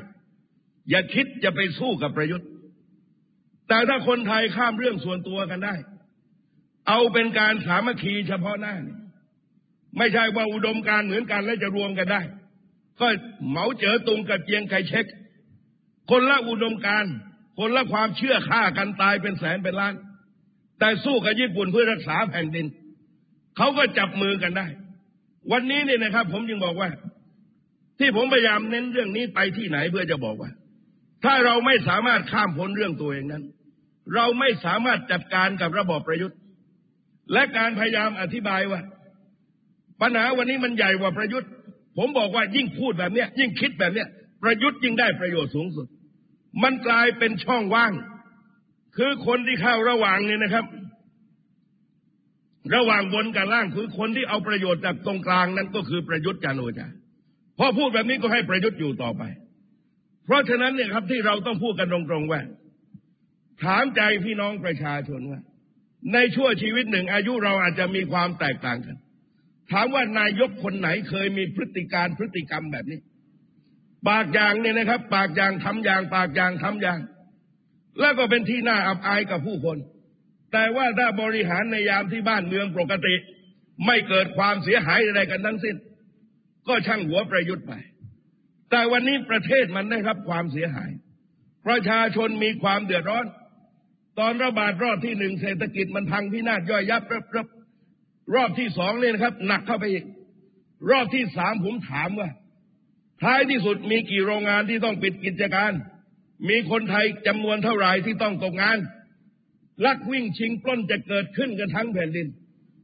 [0.90, 2.48] อย่าคิดจะไปสู้กับประยุทธ์
[3.68, 5.74] แต่ถ้าคนไทยข้ามเรื่องส่วนตัวกันได้
[6.88, 8.74] เอาเป็นการสามัคคีเฉพาะหน้า
[9.98, 12.22] ไม่ใช่ว่าอุดมการเหมือนกันแล้วจะรวมกันได้
[13.00, 13.08] ก็
[13.48, 15.06] เหมาเจ๋อตุงกับเจียงไคเช็ค
[16.10, 17.04] คนละอุดมการ
[17.58, 19.94] คนละความเชื่อฆ่ากันตายเป็นแสนเป็นล้าน
[20.78, 22.66] แต่สู้กับญี่ปุ่นเพื่อรักษาแผ่นดิน
[23.56, 24.66] เขาก็จับมือกันได้
[25.52, 26.90] วันนี้เนี่ยนะครับ ผมจึงบอกว่า
[27.98, 30.50] ที่ผมพยายามเน้นเรื่องนี้ไปที่ไหนเพื่อจะบอกว่า
[31.24, 33.44] ถ้าเราไม่สามารถข้ามพ้นเรื่องตัวเองนั้น
[34.14, 36.38] เราไม่สามารถจัดการกับระบอบประยุทธ์
[37.32, 38.80] และการพยายามอธิบายว่า
[40.02, 41.50] ปัญหาวันนี้มันใหญ่กว่าประยุทธ์
[41.98, 44.08] ผมบอกว่ายิ่งพูดแบบเนี้ย ยิ่งคิดแบบเนี้ย
[44.42, 45.86] ประยุทธ์ยิ่งได้ประโยชน์สูงสุด
[46.62, 47.92] มันกลายเป็นช่องว่าง
[48.96, 50.64] คือคนที่เข้าระหว่างเนี่ยนะครับ
[52.74, 56.88] ระหว่างบนกับล่างคือคนที่เอาประโยชน์จากตรงกลางนั้นก็คือประยุทธ์จันทร์โอชา
[57.58, 59.22] พอพูดแบบนี้ก็ให้ประยุทธ์อยู่ต่อไป
[60.24, 62.40] เพราะฉะนั้นเนี่ยครับที่เราต้องพูดกันตรงๆว่า
[63.62, 65.40] ถามใจพี่น้องประชาชนว่า
[66.12, 68.96] ในช่วงชีวิตหนึ่ง อายุเราอาจจะมีความแตกต่างกัน
[69.72, 73.00] ถามว่านายกคนไหนเคยมีพฤติการพฤติกรรมแบบนี้
[74.08, 77.00] ปากอย่างเนี่ยนะครับ ปากอย่างทำอย่าง ปากอย่างทำอย่าง
[78.00, 79.78] แล้วก็เป็นที่น่าอับอายกับผู้คน
[80.52, 83.14] แต่ว่าถ้าบริหารในยามที่บ้านเมืองปกติ
[83.86, 85.76] ไม่เกิดความเสียหายอะไรกันทั้งสิ้น
[86.68, 87.72] ก็ช่างหัวประยุทธ์ไป
[88.70, 90.90] แต่วันนี้ประเทศมันได้รับความเสียหาย
[91.66, 93.26] ประชาชนมีความเดือดร้อน
[94.18, 97.46] ตอนระบาดรอบที่หนึ่งเศรษฐกิจมันพังพินาศย่อยยับรับรับ
[98.34, 100.04] รอบที่สองเนี่ยนะครับ หนักเข้าไปอีก
[100.90, 102.28] รอบที่สามผมถามว่า
[103.22, 105.72] ท้ายที่สุดมีกี่โรงงานที่ต้องปิดกิจการ
[106.48, 108.78] มีคนไทยจำนวนเท่าไหร่ที่ต้องตกงาน
[109.84, 112.26] ลักวิ่งชิงปล้นจะเกิดขึ้นกันทั้งแผ่นดิน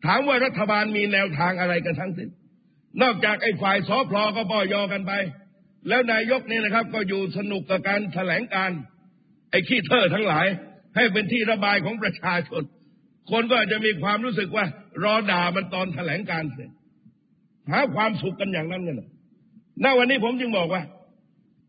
[0.05, 2.29] ถามว่ารัฐบาลมีแนวทางอะไรกันทั้งสิ้น
[3.03, 5.13] นอกจากไอ้ฝ่ายสอพลอก็ปอยอกันไป
[5.89, 8.71] แล้วนายกนี่นะครับ ก็อยู่สนุกกับการแถลงการ
[9.51, 10.47] ไอ้ขี้เท่อทั้งหลาย
[10.97, 12.63] ให้เป็นที่ระบายของประชาชน
[13.31, 14.65] คนก็อาจจะมีความรู้สึกว่า
[15.05, 16.71] รอด่ามันตอนแถลงการเสร็จ
[17.71, 19.09] หาความสุขกันอย่างนั้นกันนะ
[19.85, 20.83] ณวันนี้ผมจึงบอกว่า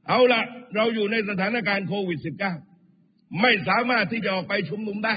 [0.08, 0.42] เอาละ
[0.76, 2.20] เราอยู่ในสถานการณ์โควิด
[2.80, 5.16] -19 ไม่สามารถที่จะออกไปชุมนุมได้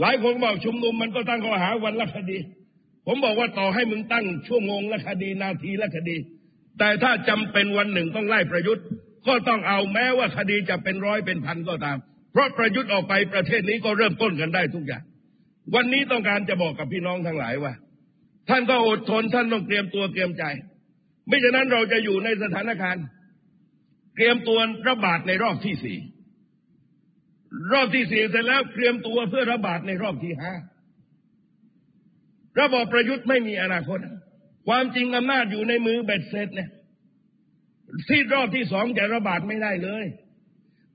[0.00, 2.38] หลายคนบอกชุมนุมมันก็ตั้งข้อหาวันละคดี
[3.06, 6.16] ผมบอกว่าต่อให้มึงตั้งชั่วโมงละคดีนาทีละคดี
[6.78, 8.84] แต่ถ้าจำเป็นวันหนึ่งต้องไล่ประยุทธ์
[9.26, 11.98] ก็ต้องเอาแม้ว่าคดีจะเป็นร้อยเป็นพันก็ตาม
[12.32, 15.02] เพราะประยุทธ์ออกไปประเทศนี้ก็เริ่มต้นกันได้ทุกอย่าง
[15.74, 17.72] วันนี้ต้องการจะบอกกับพี่น้องทั้งหลายว่า
[18.48, 20.44] ท่านก็อดทนท่านต้องเตรียมตัวเตรียมใจ
[21.28, 23.04] ไม่ฉะนั้นเราจะอยู่ในสถานการณ์
[24.16, 25.98] เตรียมตัวระบาดในรอบที่สี่
[27.72, 30.52] รอบที่สี่เสร็จแล้วเตรียมตัวเพื่อระบาดในรอบที่ห้า
[32.60, 33.98] ระบอบประยุทธ์ไม่มีอนาคต
[34.68, 36.70] ความจริงอำนาจอยู่ในมือเบ็ดเสร็จเนี่ย
[38.08, 40.04] ที่รอบที่สองจะระบาดไม่ได้เลย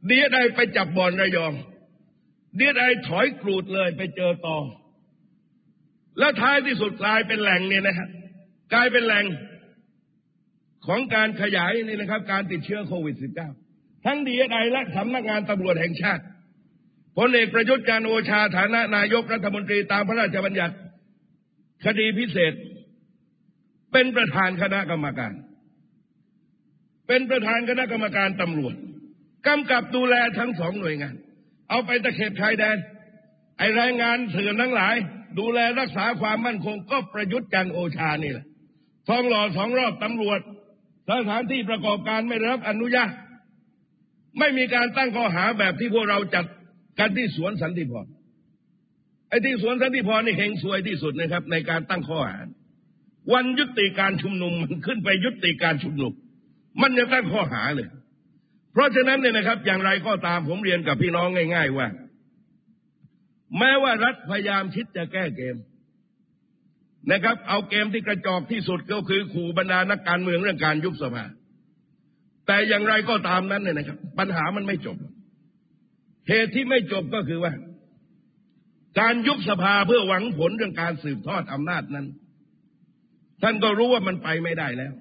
[0.09, 1.53] ดียดไอไปจับบอนระยอง
[2.55, 4.57] เดียดไอถอยกรูดเลยไปเจอต่อ
[6.19, 8.07] แล้วท้ายที่สุดกลายเป็นแหล่งเนี่ยนะฮะ
[8.73, 9.25] กลายเป็นแหล่ง
[10.87, 13.15] ของการขยายนี่นะครับ การติดเชื้อโควิด
[13.61, 16.23] -19 ทั้งดีเอไอและสำนักงานตำรวจแห่งชาติ
[17.17, 20.75] พลเอกประยุทธ์จันทร์โอชาฐานะนายกรัฐมนตรีตามพระราชบัญญัติ
[21.85, 22.53] คดีพิเศษ
[23.91, 25.33] เป็นประธานคณะกรรมการ
[27.07, 28.75] เป็นประธานคณะกรรมการตำรวจ
[29.47, 31.15] กำกับดูแลทั้งสองหน่วยงาน
[31.69, 32.77] เอาไปตะเข็บชายแดน
[33.58, 34.95] ไอแรงงานเถื่อนทั้งหลาย
[35.39, 38.45] ดูแลรักษาความมั่นคงก็ประยุทธ์จันโอชานี่แหละ
[39.08, 40.39] ทองหล่อสองรอบตำรวจ
[41.10, 43.12] สถานที่ประกอบการไม่รับอนุญาต
[44.39, 46.45] ไม่มีการตั้งข้อหาแบบที่พวกเราจัด
[46.99, 48.05] กันที่สวนสันติพร
[49.29, 52.39] ไอ้ที่สวนสันติพรนี่เฮงซวยที่สุดนะครับ ในการตั้งข้อหา
[53.34, 56.13] วันยุติการชุมนุมมันขึ้นไปยุติการชุมนุม
[56.81, 57.89] มันยังตั้งข้อหาเลย
[58.75, 61.88] เพราะฉะนั้นเนี่ยนะครับ อย่างไรก็ตามผมเรียนกับพี่น้องง่าย ๆ ว่า
[63.57, 65.55] แม้ว่ารัฐพยายามคิดจะแก้เกม
[67.11, 71.25] นะครับ เอาเกมที่กระจอกที่สุดก็คือขู่บรรดานักการเมืองเรื่องการยุบสภา
[72.47, 74.97] แต่อย่างไรก็ตามนั้นเนี่ยนะครับ ปัญหามันไม่จบ
[76.29, 77.53] เหตุที่ไม่จบก็คือว่า
[78.99, 82.07] การยุบสภาเพื่อหวังผลเรื่องการสืบทอดอำนาจนั้น
[83.43, 84.93] ท่านก็รู้ว่ามันไปไม่ได้แล้ว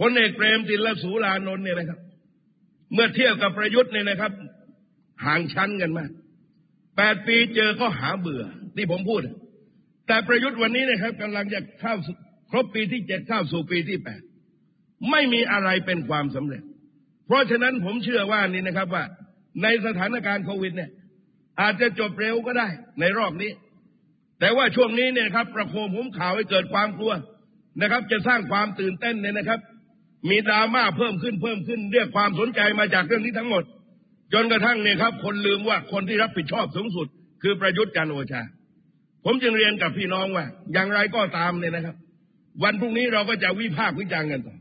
[0.00, 2.00] พลเอกเปรมติลสูรานนท์เนี่ยนะครับ
[2.92, 4.32] เมื่อเทียบกับประยุทธ์เนี่ยนะครับ
[5.24, 6.10] ห่างชั้นกันมาก
[6.96, 8.42] แปดปีเจอก็หาเบื่อ
[8.76, 9.20] ที่ผมพูด
[10.06, 11.94] แต่ประยุทธ์วันนี้นะครับกำลังจะเข้า
[12.50, 14.20] ครรบปีที่เจ็ดเข้าสู่ปีที่แปด
[15.10, 16.62] ไม่มีอะไรเป็นความสำเร็จ
[17.26, 19.04] เพราะฉะนั้นผมเชื่อว่านี่นะครับว่า
[19.62, 20.90] ในสถานการณ์โควิดเนี่ย
[21.60, 22.68] อาจจะจบเร็วก็ได้
[23.00, 23.50] ในรอบนี้
[24.40, 27.12] แต่ว่าช่วงนี้เนี่ยครับ ประโคมผมข่าวให้เกิดความกลัว
[27.82, 29.60] นะครับ จะสร้างความตื่นเต้นเนี่ยนะครับ
[30.30, 33.64] มีดราม่าเพิ่มขึ้นเพิ่มขึ้น เรียกความสนใจมาจากเรื่องนี้ทั้งหมด
[34.32, 37.06] จนกระทั่งเนี่ยครับ คนลืมว่าคนที่รับผิดชอบสูงสุด
[37.42, 38.42] คือประยุทธ์จันโอชา
[39.24, 41.96] ผมจึงเรียนกับพี่น้องว่า อย่างไรก็ตามเนี่ยนะครับ
[42.64, 44.56] วันพรุ่งนี้เราก็จะวิพากษ์วิจารณ์กันต่อ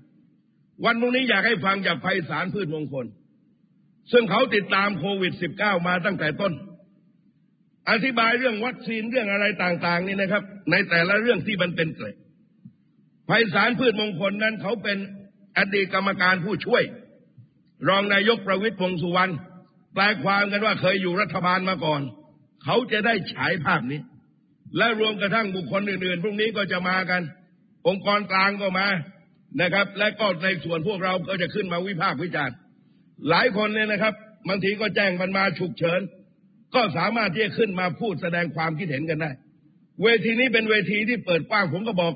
[0.85, 3.05] วันพรุ่งนี้อยากให้ฟังจากไพศาลพืชมงคล
[4.11, 6.53] ซึ่งเขาติดตามโควิด -19 มาตั้งแต่ต้น
[7.89, 12.15] อธิบายเรื่องวัคซีนเรื่องอะไรต่าง ๆ นี่นะครับ ในแต่ละเรื่องที่มันเป็นเกร็ด
[13.27, 14.97] ไพศาลพืชมงคลนั้นเขาเป็น
[15.57, 16.83] อดีตกรรมการผู้ช่วย
[17.87, 19.31] รองนายกประวิตรวงสุวรรณ
[19.93, 22.01] แปลความกันว่าเคยอยู่รัฐบาลมาก่อน
[22.63, 24.01] เขาจะได้ฉายภาพนี้
[24.77, 27.21] และรวมกระทั่งบุคคลอื่นๆพรุ่งนี้ก็จะมากัน
[27.87, 28.87] องค์กรกลางก็มา
[29.61, 32.55] นะครับ และก็ในส่วนพวกเราก็จะขึ้นมาวิพากษ์วิจารณ์
[33.29, 34.13] หลายคนเนี่ยนะครับ
[34.49, 36.01] บางทีก็แจ้งมันมาฉุกเฉิน
[36.75, 39.31] ก็สามารถที่จะขึ้นมาพูดแสดงความคิดเห็นกันได้
[40.01, 42.13] เวทีนี้เป็นเวทีที่เปิดกว้างผมก็บอก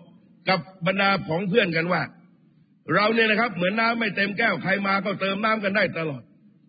[0.49, 2.01] กับบรรดาของเพื่อนกันว่า
[2.95, 6.21] เราเนี่ยนะครับ เหมือนน้ำไม่เต็มแก้วใครมาก็เติมน้ำกันได้ตลอด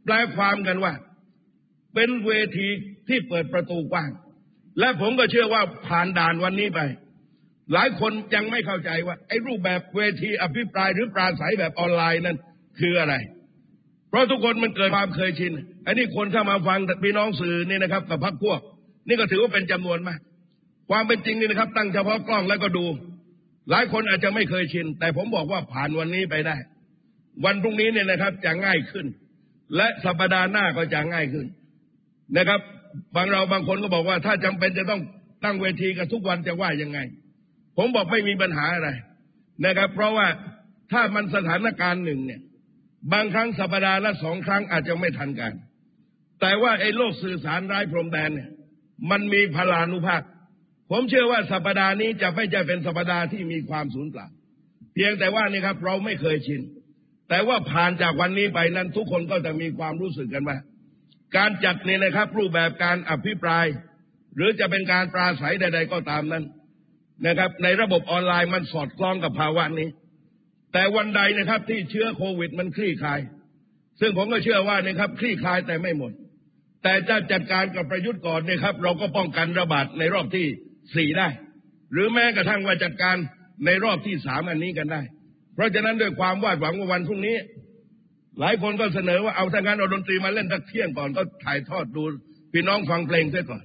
[0.05, 0.93] แปลความกันว่า
[1.95, 2.69] เป็นเวที
[3.09, 4.11] ที่เปิดประตูกว้าง
[4.81, 6.81] และผมก็เชื่อว่าผ่านด่านวันนี้ไป
[7.73, 12.37] หลายคนยังไม่เข้าใจว่า ไอ้รูปแบบเวทีอภิปรายหรือปราศัยแบบออนไลน์นั้น
[12.81, 13.15] คืออะไร
[14.09, 15.53] เพราะทุกคนมันเกิดความเคยชิน
[15.87, 18.61] อันนี้คนเข้ามาฟังพี่น้องสื่อนี่นะครับ กับพักพวก
[19.09, 20.19] นี่ก็ถือว่าเป็นจำนวนมาก
[20.91, 22.85] ความเป็นจริงนี่นะครับ ตั้งเฉพาะกล้องแล้วก็ดู
[23.71, 26.57] หลายคนอาจจะไม่เคยชิน แต่ผมบอกว่าผ่านวันนี้ไปได้
[27.45, 29.07] วันพรุ่งนี้เนี่ยนะครับจะง่ายขึ้น
[29.77, 31.47] และสัปดาห์หน้าก็จะง่ายขึ้น
[32.37, 32.61] นะครับ
[33.17, 35.03] บางเราบางคนก็บอกว่า ถ้าจำเป็นจะต้อง
[35.45, 36.99] ตั้งเวทีกันทุกวันจะว่ายังไง
[37.77, 38.91] ผมบอกไม่มีปัญหาอะไร
[39.65, 40.27] นะครับ เพราะว่า
[40.93, 42.41] ถ้ามันสถานการณ์หนึ่งเนี่ย
[43.13, 45.53] บางครั้งสัปดาห์ละสองครั้งอาจจะไม่ทันกัน
[46.41, 48.51] แต่ว่าไอ้โลกสื่อสารไร้พรมแดนเนี่ย
[49.11, 50.23] มันมีพลานุภาพ
[50.91, 54.27] ผมเชื่อว่าสัปดาห์นี้จะไม่ใช่เป็นสัปดาห์ที่มีความสูญเปล่า
[54.95, 56.61] เพียงแต่ว่านี่ครับ เราไม่เคยชิน
[57.29, 60.59] แต่ว่าผ่านจากวันนี้ไปนั้นทุกคนก็จะมีความรู้สึกกันว่า
[61.37, 63.67] การจัดเนี่ยนะครับ รูปแบบการอภิปราย
[64.37, 66.45] หรือจะเป็นการปราศัยใด ๆ ก็ตามนั้น
[67.27, 69.89] นะครับ ในระบบออนไลน์มันสอดคล้องกับภาวะนี้
[70.73, 73.21] แต่วันใดนะครับที่เชื้อโควิดมันคลี่คลาย
[74.01, 76.13] ซึ่งผมก็เชื่อว่านะครับ คลี่คลายแต่ไม่หมด
[76.83, 80.47] แต่จะจัดการกับประยุทธ์ก่อนนะครับ เราก็ป้องกันระบาดในรอบที่
[80.97, 81.29] สี่ได้
[81.93, 83.17] หรือแม้กระทั่งว่าจัดการ
[83.65, 85.01] ในรอบที่สามอันนี้กันได้
[85.55, 87.37] เพราะฉะนั้นด้วยความวาดหวังว่าวันพรุ่งนี้
[88.41, 92.03] หลายคนก็เสนอว่าเอาถ้างั้นเอาดนตรีมาเล่นสักเที่ยงก่อนก็ถ่ายทอดดู
[92.53, 93.63] พี่น้องฟังเพลงเสียก่อน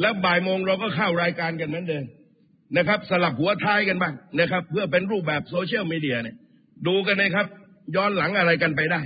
[0.00, 2.04] แล้วบ่ายโมงเราก็เข้ารายการกันเหมือนเดิม
[2.76, 6.36] นะครับ สลับหัวท้ายกันบ้างนะครับ เพื่อเป็นรูปแบบโซเชียลมีเดียเนี่ย
[6.86, 7.46] ดูกันนะครับ
[7.96, 9.00] ย้อนหลังอะไรกันไปได้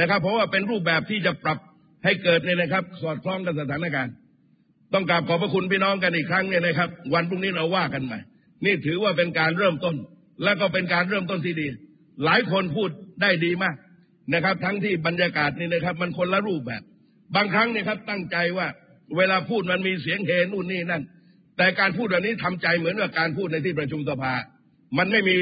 [0.00, 1.58] นะครับ เพราะว่าเป็นรูปแบบที่จะปรับ
[2.04, 4.14] ให้เกิดเนี่ยนะครับ สอดคล้องกับสถานการณ์
[4.94, 8.18] ต้องกราบขอบพระคุณพี่น้องกันอีกครั้งเนี่ยนะครับ วันพรุ่งนี้เราว่ากันใหม่
[8.64, 9.96] นี่ถือว่าเป็นการเริ่มต้น
[10.42, 11.66] และก็เป็นการเริ่มต้นที่ดี
[12.24, 12.90] หลายคนพูด
[13.22, 13.76] ได้ดีมาก
[14.34, 16.82] นะครับ ทั้งที่บรรยากาศนี่นะครับ มันคนละรูปแบบ
[17.34, 18.66] บางครั้งเนี่ยครับตั้งใจว่า
[19.16, 21.02] เวลาพูดมันมีเสียงเฮนู่นนี่นั่น
[21.56, 24.34] แต่การพูดแบบนี้ทำใจเหมือนกับการพูดในที่ประชุมสภา
[24.98, 25.36] มันไม่มี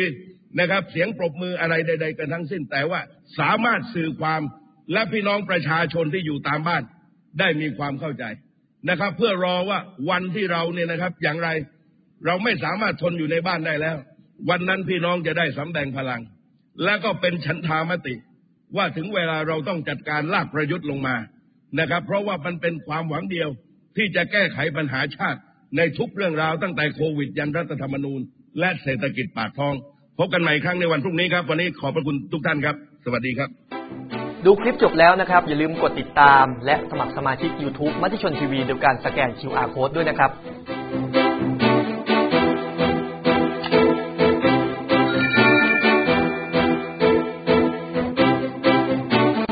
[0.61, 3.01] นะครับเสียงปรบมืออะไรใด ๆ กันทั้งสิ้น แต่ว่า
[3.39, 4.41] สามารถสื่อความ
[4.93, 6.83] และพี่น้องประชาชนที่อยู่ตามบ้าน
[7.39, 8.25] ได้มีความเข้าใจ
[8.89, 9.79] นะครับ เพื่อรอว่า
[10.11, 11.49] วันที่เราเนี่ยนะครับ อย่างไร
[12.27, 13.97] เราไม่สามารถทนอยู่ในบ้านได้แล้ว
[14.51, 16.21] วันนั้นพี่น้องจะได้สำแดงพลัง
[16.85, 18.15] และก็เป็นฉันทามติ
[18.77, 21.17] ว่าถึงเวลาเราต้องจัดการลากประยุทธ์ลงมา
[21.79, 23.49] นะครับ เพราะว่ามันเป็นความหวังเดียว
[23.97, 25.41] ที่จะแก้ไขปัญหาชาติ
[25.77, 28.21] ในทุกเรื่องราวตั้งแต่โควิด ยันรัฐธรรมนูญ
[28.61, 29.75] และเศรษฐกิจปากท้อง
[30.19, 40.31] พบกันใหม่ครั้งในวันพรุ่งนี้ครับ วันนี้ขอบพระคุณทุกท่านครับ สวัสดีครับ ดูคลิปจบแล้วนะครับ อย่าลืมกดติดตาม และสมัครสมาชิก YouTube มัติชนทีวีโดยการสแกน QR Code ด้วยนะครับ